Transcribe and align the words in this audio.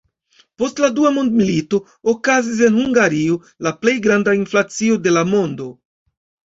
Post 0.61 0.79
la 0.85 0.87
Dua 0.99 1.11
Mondmilito 1.17 1.81
okazis 2.15 2.65
en 2.71 2.81
Hungario 2.83 3.39
la 3.69 3.77
plej 3.85 3.97
granda 4.09 4.39
inflacio 4.43 5.03
de 5.07 5.19
la 5.19 5.29
mondo. 5.33 5.75